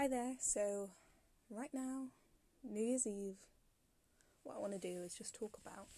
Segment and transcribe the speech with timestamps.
[0.00, 0.36] Hi there.
[0.40, 0.92] So,
[1.50, 2.06] right now,
[2.64, 3.36] New Year's Eve,
[4.44, 5.88] what I want to do is just talk about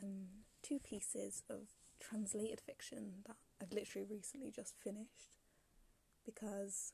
[0.00, 0.28] um,
[0.62, 1.62] two pieces of
[1.98, 5.38] translated fiction that I've literally recently just finished
[6.24, 6.92] because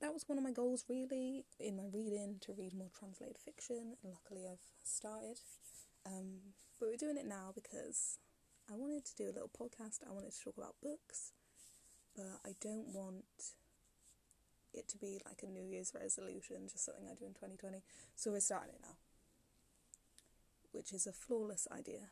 [0.00, 3.94] that was one of my goals really in my reading to read more translated fiction,
[4.02, 5.38] and luckily I've started.
[6.04, 8.18] Um, but we're doing it now because
[8.68, 11.30] I wanted to do a little podcast, I wanted to talk about books
[12.16, 13.24] but I don't want
[14.72, 17.82] it to be like a New Year's resolution, just something I do in 2020.
[18.16, 18.96] So we're starting it now,
[20.72, 22.10] which is a flawless idea.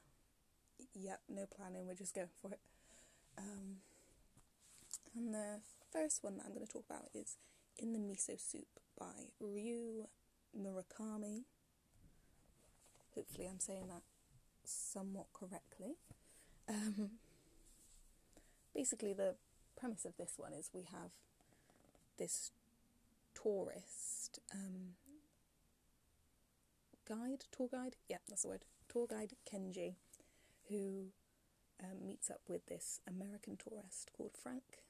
[0.95, 2.61] Yep, no planning, we're just going for it.
[3.39, 3.79] Um,
[5.17, 5.61] and the
[5.93, 7.37] first one that I'm going to talk about is
[7.79, 8.67] In the Miso Soup
[8.99, 10.07] by Ryu
[10.59, 11.45] Murakami.
[13.15, 14.03] Hopefully, I'm saying that
[14.65, 15.97] somewhat correctly.
[16.69, 17.11] Um,
[18.75, 19.35] basically, the
[19.77, 21.11] premise of this one is we have
[22.19, 22.51] this
[23.35, 24.95] tourist um,
[27.09, 29.95] guide, tour guide, yeah, that's the word, tour guide Kenji,
[30.69, 31.07] who
[31.83, 34.83] um, meets up with this American tourist called Frank,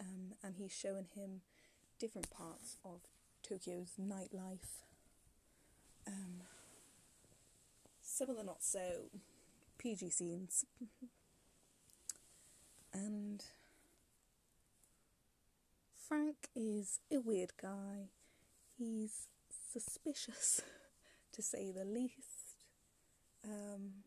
[0.00, 1.42] um, and he's showing him
[1.98, 3.00] different parts of
[3.42, 4.82] Tokyo's nightlife.
[6.06, 6.42] Um,
[8.02, 9.10] some of the not so
[9.78, 10.64] PG scenes.
[12.92, 13.44] and
[16.08, 18.10] Frank is a weird guy.
[18.76, 19.28] He's
[19.72, 20.60] suspicious,
[21.32, 22.58] to say the least.
[23.42, 24.04] Um,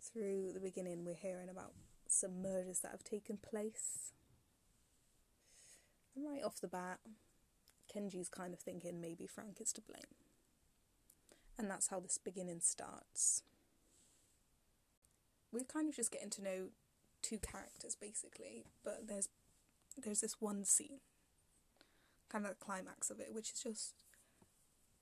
[0.00, 1.72] through the beginning, we're hearing about
[2.08, 4.12] some murders that have taken place.
[6.16, 6.98] And right off the bat,
[7.92, 10.02] Kenji's kind of thinking maybe Frank is to blame.
[11.56, 13.42] And that's how this beginning starts.
[15.52, 16.68] We're kind of just getting to know
[17.22, 19.28] two characters basically, but there's
[20.02, 21.00] there's this one scene,
[22.28, 23.94] kind of the climax of it, which is just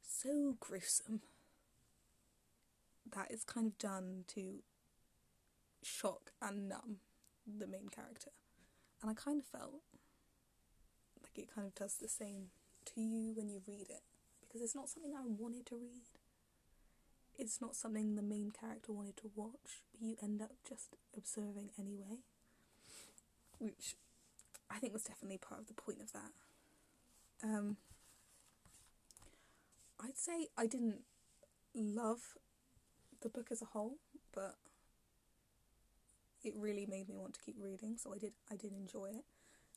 [0.02, 1.22] so gruesome
[3.14, 4.62] that it's kind of done to
[5.82, 6.98] shock and numb
[7.46, 8.30] the main character.
[9.00, 9.82] And I kind of felt
[11.22, 12.48] like it kind of does the same
[12.94, 14.02] to you when you read it
[14.40, 16.02] because it's not something I wanted to read.
[17.38, 21.70] It's not something the main character wanted to watch, but you end up just observing
[21.78, 22.20] anyway.
[23.58, 23.96] Which
[24.72, 26.32] I think was definitely part of the point of that.
[27.44, 27.76] Um,
[30.00, 31.00] I'd say I didn't
[31.74, 32.20] love
[33.20, 33.98] the book as a whole,
[34.34, 34.56] but
[36.42, 39.24] it really made me want to keep reading, so I did I did enjoy it.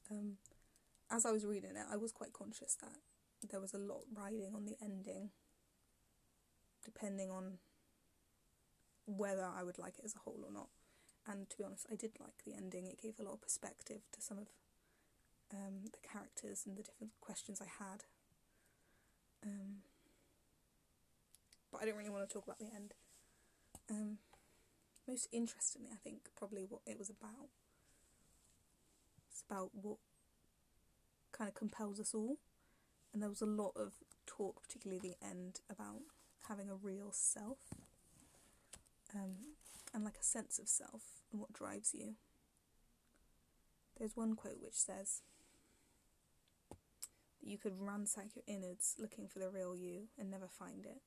[0.10, 0.38] Um,
[1.12, 4.54] as I was reading it, I was quite conscious that there was a lot riding
[4.56, 5.30] on the ending,
[6.84, 7.60] depending on
[9.06, 10.70] whether I would like it as a whole or not.
[11.28, 12.88] And to be honest, I did like the ending.
[12.88, 14.48] It gave a lot of perspective to some of
[15.56, 18.04] um, the characters and the different questions I had.
[19.44, 19.84] Um,
[21.72, 22.94] but I don't really want to talk about the end.
[23.90, 24.18] Um,
[25.08, 27.50] most interestingly, I think probably what it was about.
[29.32, 29.98] It's about what
[31.32, 32.38] kind of compels us all,
[33.14, 33.94] and there was a lot of
[34.26, 36.02] talk, particularly the end, about
[36.48, 37.58] having a real self,
[39.14, 39.56] um,
[39.94, 42.16] and like a sense of self and what drives you.
[43.98, 45.22] There's one quote which says,
[47.46, 51.02] you could ransack your innards looking for the real you and never find it.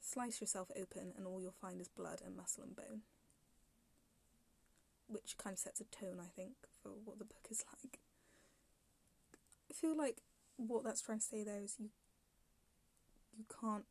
[0.00, 3.00] Slice yourself open, and all you'll find is blood and muscle and bone.
[5.08, 8.00] Which kind of sets a tone, I think, for what the book is like.
[9.70, 10.18] I feel like
[10.56, 11.90] what that's trying to say there is you
[13.36, 13.84] you can't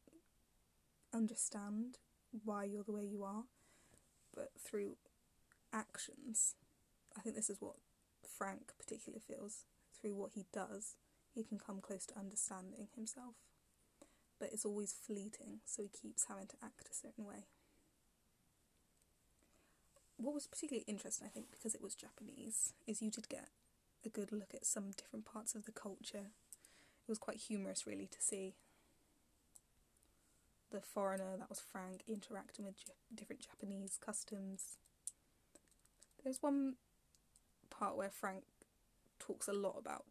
[1.13, 1.97] understand
[2.43, 3.43] why you're the way you are,
[4.33, 4.97] but through
[5.71, 6.55] actions,
[7.15, 7.75] I think this is what
[8.27, 10.95] Frank particularly feels through what he does
[11.35, 13.35] he can come close to understanding himself.
[14.39, 17.45] But it's always fleeting, so he keeps having to act a certain way.
[20.17, 23.49] What was particularly interesting, I think, because it was Japanese, is you did get
[24.05, 26.31] a good look at some different parts of the culture.
[27.07, 28.55] It was quite humorous, really, to see
[30.71, 32.75] the foreigner, that was Frank, interacting with
[33.13, 34.77] different Japanese customs.
[36.23, 36.75] There's one
[37.69, 38.43] part where Frank
[39.19, 40.05] talks a lot about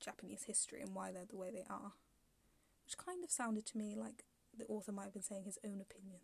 [0.00, 1.92] Japanese history and why they're the way they are.
[2.84, 4.24] Which kind of sounded to me like
[4.56, 6.20] the author might have been saying his own opinion,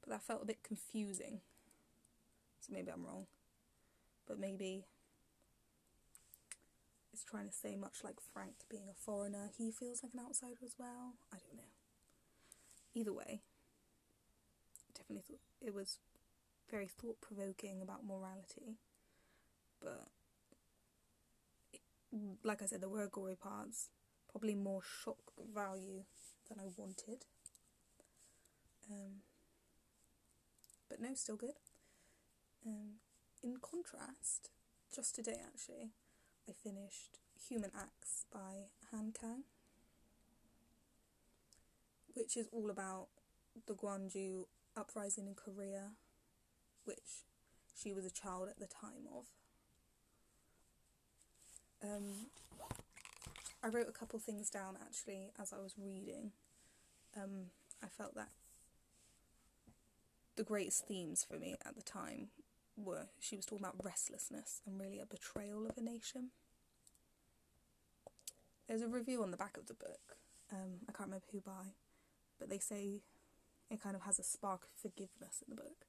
[0.00, 1.40] but that felt a bit confusing.
[2.60, 3.26] So maybe I'm wrong.
[4.26, 4.84] But maybe
[7.12, 10.64] it's trying to say much like Frank being a foreigner, he feels like an outsider
[10.64, 11.14] as well.
[11.32, 11.70] I don't know.
[12.94, 13.40] Either way,
[14.94, 15.98] definitely thought it was
[16.70, 18.78] very thought provoking about morality,
[19.80, 20.08] but
[22.42, 23.90] like I said, there were gory parts,
[24.30, 26.04] probably more shock value
[26.48, 27.24] than I wanted.
[28.90, 29.22] Um,
[30.88, 31.54] but no, still good.
[32.66, 33.00] Um,
[33.42, 34.50] in contrast,
[34.94, 35.90] just today actually,
[36.48, 37.18] I finished
[37.48, 39.44] Human Acts by Han Kang,
[42.14, 43.08] which is all about
[43.66, 44.44] the Gwangju
[44.76, 45.92] uprising in Korea,
[46.84, 47.24] which
[47.76, 49.26] she was a child at the time of.
[51.84, 52.28] Um,
[53.62, 56.32] I wrote a couple things down actually as I was reading.
[57.16, 57.50] Um,
[57.82, 58.30] I felt that
[60.36, 62.28] the greatest themes for me at the time
[62.76, 66.30] were she was talking about restlessness and really a betrayal of a nation.
[68.66, 70.16] There's a review on the back of the book.
[70.50, 71.74] Um, I can't remember who by,
[72.38, 73.02] but they say
[73.70, 75.86] it kind of has a spark of forgiveness in the book,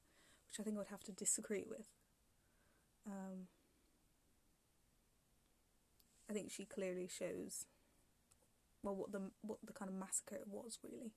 [0.48, 1.88] which I think I would have to disagree with.
[3.06, 3.48] Um,
[6.28, 7.66] I think she clearly shows
[8.82, 11.12] well what the what the kind of massacre it was really.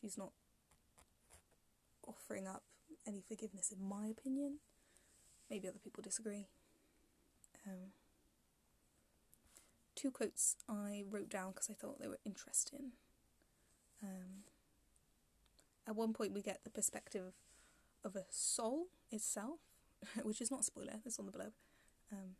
[0.00, 0.32] She's not
[2.06, 2.62] offering up
[3.06, 4.58] any forgiveness in my opinion.
[5.50, 6.48] Maybe other people disagree.
[7.66, 7.92] Um,
[9.94, 12.92] two quotes I wrote down because I thought they were interesting.
[14.02, 14.44] Um,
[15.86, 17.32] at one point, we get the perspective
[18.04, 19.60] of a soul itself,
[20.22, 21.52] which is not spoiler, it's on the blurb.
[22.12, 22.36] Um,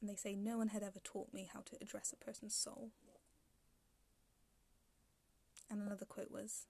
[0.00, 2.90] and they say, No one had ever taught me how to address a person's soul.
[5.70, 6.66] And another quote was,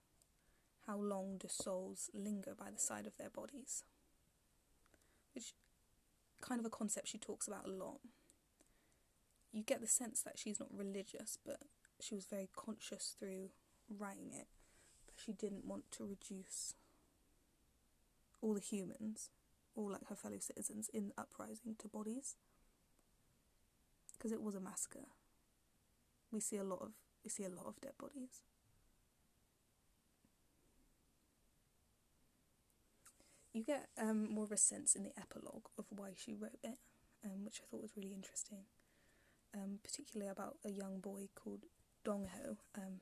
[0.87, 3.85] How long do souls linger by the side of their bodies?
[5.35, 5.55] Which
[6.41, 8.00] kind of a concept she talks about a lot.
[9.53, 11.61] You get the sense that she's not religious, but
[12.00, 13.50] she was very conscious through
[13.88, 14.47] writing it
[15.06, 16.75] that she didn't want to reduce
[18.41, 19.29] all the humans,
[19.75, 22.37] all like her fellow citizens in the uprising to bodies
[24.20, 25.08] because it was a massacre.
[26.31, 26.90] We see a lot of
[27.25, 28.43] we see a lot of dead bodies.
[33.52, 36.78] You get um, more of a sense in the epilogue of why she wrote it,
[37.25, 38.64] um, which I thought was really interesting.
[39.52, 41.64] Um, particularly about a young boy called
[42.05, 43.00] Dong Ho, um,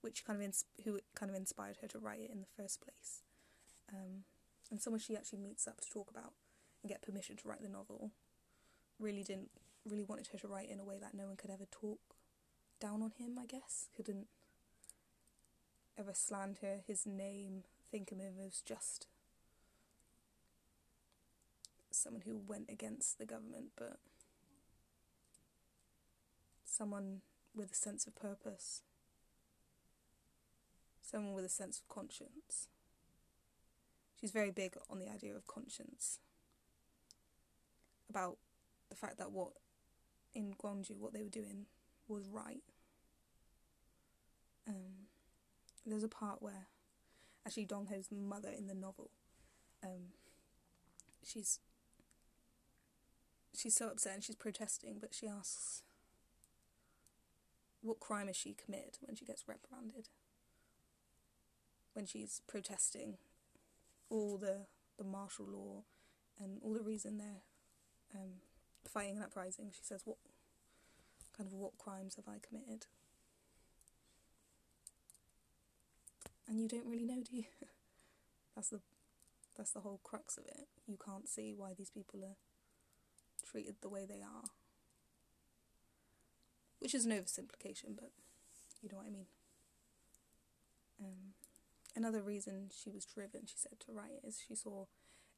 [0.00, 2.80] which kind of ins- who kind of inspired her to write it in the first
[2.80, 3.22] place,
[3.92, 4.24] um,
[4.72, 6.32] and someone she actually meets up to talk about
[6.82, 8.10] and get permission to write the novel.
[8.98, 9.50] Really didn't
[9.88, 12.00] really wanted her to write in a way that no one could ever talk
[12.80, 13.88] down on him, I guess.
[13.96, 14.26] Couldn't
[15.98, 19.06] ever slander his name, think of him as just
[21.90, 23.98] someone who went against the government, but
[26.64, 27.22] someone
[27.54, 28.82] with a sense of purpose,
[31.02, 32.68] someone with a sense of conscience.
[34.20, 36.18] She's very big on the idea of conscience,
[38.08, 38.38] about
[38.88, 39.52] the fact that what
[40.38, 41.66] in Gwangju, what they were doing
[42.06, 42.62] was right.
[44.68, 45.08] Um,
[45.84, 46.68] there's a part where
[47.44, 49.10] actually Dong Ho's mother in the novel,
[49.82, 50.12] um,
[51.26, 51.58] she's
[53.56, 55.82] she's so upset and she's protesting, but she asks,
[57.80, 60.08] "What crime has she committed?" When she gets reprimanded,
[61.94, 63.18] when she's protesting
[64.08, 64.66] all the
[64.98, 65.82] the martial law
[66.40, 67.42] and all the reason they're
[68.14, 68.34] um,
[68.88, 70.18] fighting an uprising, she says, "What
[71.36, 72.86] kind of what crimes have I committed?"
[76.48, 77.44] And you don't really know, do you?
[78.54, 78.80] that's the
[79.56, 80.68] that's the whole crux of it.
[80.86, 82.36] You can't see why these people are
[83.44, 84.50] treated the way they are.
[86.78, 88.12] Which is an oversimplification, but
[88.80, 89.26] you know what I mean.
[91.00, 91.34] Um,
[91.96, 94.86] another reason she was driven, she said, to write is she saw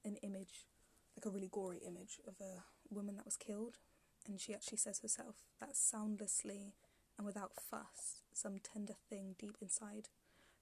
[0.05, 0.67] an image,
[1.17, 3.79] like a really gory image of a woman that was killed,
[4.27, 6.75] and she actually says herself that soundlessly
[7.17, 10.09] and without fuss, some tender thing deep inside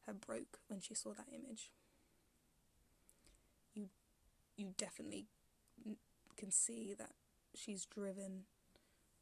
[0.06, 1.70] her broke when she saw that image.
[3.74, 3.88] You,
[4.56, 5.26] you definitely
[6.36, 7.10] can see that
[7.54, 8.44] she's driven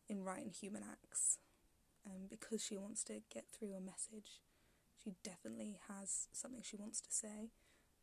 [0.09, 1.39] in writing human acts
[2.07, 4.41] um, because she wants to get through a message.
[5.03, 7.51] She definitely has something she wants to say,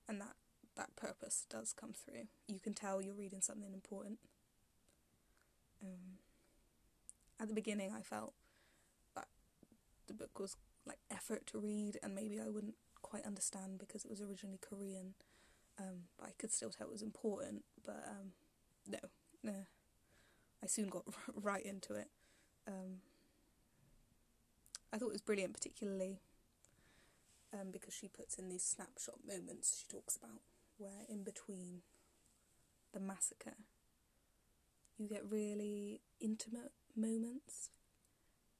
[0.07, 0.36] and that
[0.75, 2.27] that purpose does come through.
[2.48, 4.19] You can tell you're reading something important.
[5.84, 6.20] Um,
[7.40, 8.34] at the beginning, I felt
[9.16, 9.28] that
[10.08, 14.12] the book was like effort to read, and maybe I wouldn't quite understand because it
[14.12, 15.13] was originally Korean.
[15.80, 17.63] Um, but I could still tell it was important.
[17.86, 18.32] But um,
[18.88, 19.00] no,
[19.44, 19.66] no,
[20.63, 21.04] I soon got
[21.36, 22.08] right into it.
[22.68, 23.02] Um,
[24.94, 26.20] I thought it was brilliant, particularly
[27.54, 30.42] um, because she puts in these snapshot moments she talks about,
[30.78, 31.82] where in between
[32.94, 33.56] the massacre,
[34.98, 37.70] you get really intimate moments,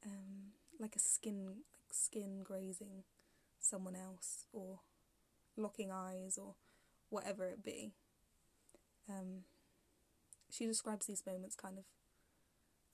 [0.04, 3.04] um, like a skin like skin grazing
[3.60, 4.80] someone else, or
[5.56, 6.54] locking eyes, or
[7.08, 7.92] whatever it be.
[9.08, 9.44] Um,
[10.50, 11.84] she describes these moments kind of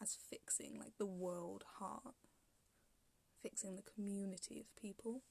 [0.01, 2.15] as fixing, like the world heart,
[3.43, 5.23] fixing the community of people.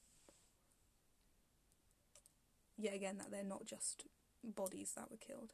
[2.76, 4.04] Yet again, that they're not just
[4.42, 5.52] bodies that were killed.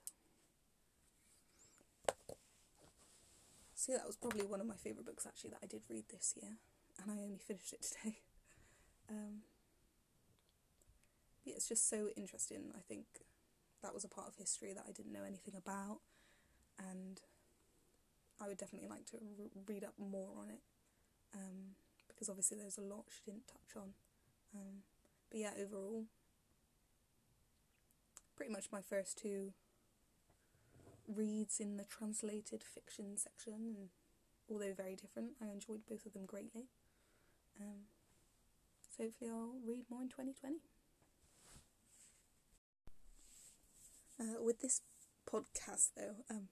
[3.88, 6.58] That was probably one of my favourite books actually that I did read this year,
[7.00, 8.16] and I only finished it today.
[9.08, 9.42] Um,
[11.44, 12.72] yeah, it's just so interesting.
[12.76, 13.06] I think
[13.82, 16.00] that was a part of history that I didn't know anything about,
[16.78, 17.20] and
[18.40, 20.60] I would definitely like to re- read up more on it
[21.34, 21.76] um,
[22.08, 23.94] because obviously there's a lot she didn't touch on.
[24.54, 24.82] Um,
[25.30, 26.04] but yeah, overall,
[28.36, 29.52] pretty much my first two
[31.08, 33.88] reads in the translated fiction section, and
[34.50, 36.66] although very different, I enjoyed both of them greatly.
[37.60, 37.86] Um,
[38.96, 40.56] so hopefully, I'll read more in 2020.
[44.18, 44.80] Uh, with this
[45.30, 46.48] podcast, though, um,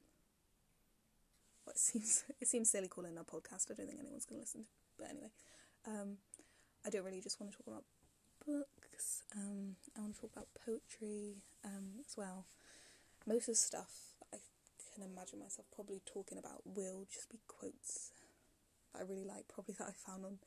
[1.65, 3.71] well, it seems it seems silly calling it a podcast.
[3.71, 4.69] I don't think anyone's going to listen to.
[4.99, 5.31] But anyway,
[5.87, 6.19] um,
[6.87, 7.85] I don't really just want to talk about
[8.47, 9.23] books.
[9.35, 12.45] Um, I want to talk about poetry um, as well.
[13.27, 14.14] Most of the stuff
[14.95, 18.13] can imagine myself probably talking about will just be quotes
[18.93, 20.39] that I really like, probably that I found on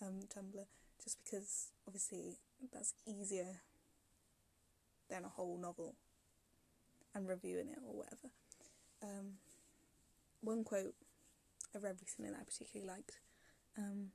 [0.00, 0.66] um, Tumblr,
[1.02, 2.38] just because obviously
[2.72, 3.62] that's easier
[5.10, 5.94] than a whole novel
[7.14, 8.30] and reviewing it or whatever.
[9.02, 9.34] Um,
[10.40, 10.94] one quote
[11.74, 13.18] I read recently that I particularly liked
[13.76, 14.10] um,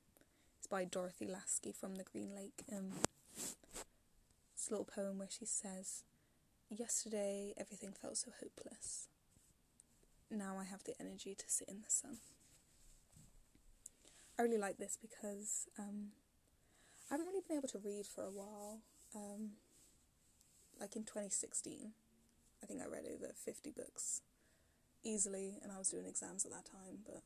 [0.69, 2.63] by Dorothy Lasky from the Green Lake.
[2.71, 2.91] Um,
[4.53, 6.03] it's a little poem where she says,
[6.69, 9.07] Yesterday everything felt so hopeless.
[10.31, 12.17] Now I have the energy to sit in the sun.
[14.39, 16.13] I really like this because um,
[17.09, 18.79] I haven't really been able to read for a while.
[19.13, 19.51] Um,
[20.79, 21.91] like in 2016,
[22.63, 24.21] I think I read over 50 books
[25.03, 27.23] easily, and I was doing exams at that time, but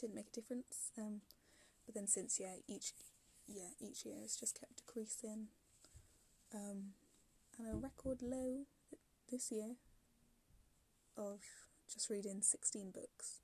[0.00, 0.90] didn't make a difference.
[0.98, 1.20] Um,
[1.86, 2.92] but then since yeah, each
[3.46, 5.46] yeah each year it's just kept decreasing.
[6.52, 6.94] Um,
[7.58, 8.66] and a record low
[9.30, 9.76] this year
[11.16, 11.40] of
[11.92, 13.40] just reading 16 books,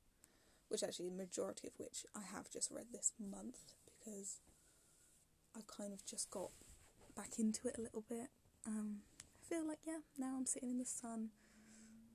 [0.69, 4.41] which actually the majority of which I have just read this month because
[5.57, 6.51] I kind of just got
[7.17, 8.29] back into it a little bit.
[8.67, 11.31] Um, I feel like yeah, now I'm sitting in the sun,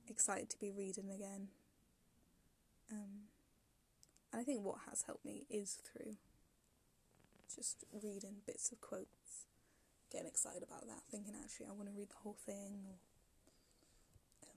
[0.08, 1.48] excited to be reading again.
[2.92, 3.28] Um,
[4.32, 6.16] and I think what has helped me is through
[7.54, 9.46] just reading bits of quotes
[10.14, 12.94] getting excited about that, thinking actually I want to read the whole thing, or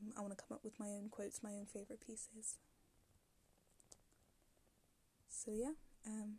[0.02, 2.56] um, I want to come up with my own quotes, my own favourite pieces.
[5.30, 5.74] So yeah,
[6.06, 6.36] um,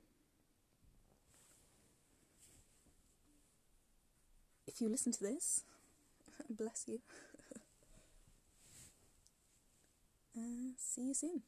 [4.66, 5.64] if you listen to this,
[6.50, 7.00] bless you.
[10.36, 11.42] uh, see you soon.